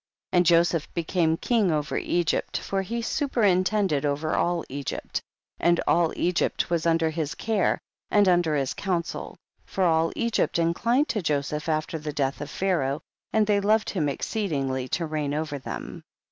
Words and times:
6. 0.29 0.29
And 0.31 0.45
Joseph 0.47 0.91
became 0.95 1.37
king 1.37 1.71
over 1.71 1.95
Egypt, 1.95 2.57
for 2.57 2.81
he 2.81 3.03
superintended 3.03 4.03
over 4.03 4.33
all 4.35 4.65
Egypt, 4.67 5.21
and 5.59 5.79
all 5.85 6.11
Egypt 6.15 6.71
was 6.71 6.87
under 6.87 7.11
his 7.11 7.35
care 7.35 7.77
and 8.09 8.27
under 8.27 8.55
his 8.55 8.73
counsel, 8.73 9.37
for 9.63 9.83
all 9.83 10.11
Egypt 10.15 10.57
inclined 10.57 11.07
to 11.09 11.21
Joseph 11.21 11.69
after 11.69 11.99
the 11.99 12.13
death 12.13 12.41
of 12.41 12.49
Pharaoh, 12.49 13.03
and 13.31 13.45
they 13.45 13.59
loved 13.59 13.91
him 13.91 14.09
exceedingly 14.09 14.87
to 14.87 15.05
reign 15.05 15.35
over 15.35 15.59
them. 15.59 16.01